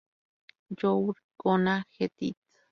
[0.81, 1.13] You're
[1.43, 2.35] Gonna Get It!